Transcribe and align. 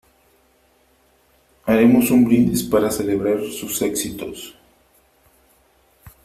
Haremos 1.63 2.09
un 2.09 2.25
brindis 2.25 2.63
para 2.63 2.89
celebrar 2.89 3.39
sus 3.43 3.79
éxitos. 3.83 4.55